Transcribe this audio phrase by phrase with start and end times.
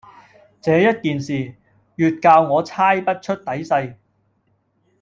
[0.61, 1.53] 這一件事，
[1.97, 3.97] 越教我猜不出底細。